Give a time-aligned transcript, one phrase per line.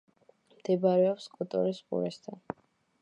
[0.53, 2.43] მდებარეობს კოტორის ყურესთან.